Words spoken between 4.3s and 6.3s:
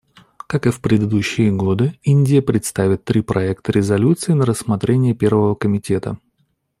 на рассмотрение Первого комитета.